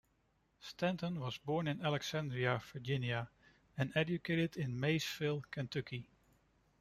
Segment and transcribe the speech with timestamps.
[0.59, 3.29] Stanton was born in Alexandria, Virginia
[3.77, 6.07] and educated in Maysville, Kentucky.